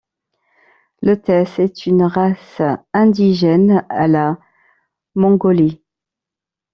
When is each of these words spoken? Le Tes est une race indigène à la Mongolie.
Le 1.03 1.13
Tes 1.21 1.43
est 1.61 1.85
une 1.85 2.01
race 2.01 2.59
indigène 2.91 3.85
à 3.89 4.07
la 4.07 4.39
Mongolie. 5.13 5.83